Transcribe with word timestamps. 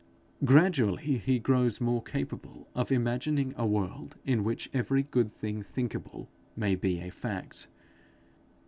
Gradually 0.43 1.17
he 1.19 1.37
grows 1.37 1.79
more 1.79 2.01
capable 2.01 2.67
of 2.73 2.91
imagining 2.91 3.53
a 3.55 3.67
world 3.67 4.15
in 4.25 4.43
which 4.43 4.67
every 4.73 5.03
good 5.03 5.31
thing 5.31 5.61
thinkable 5.61 6.27
may 6.55 6.73
be 6.73 6.99
a 6.99 7.11
fact. 7.11 7.67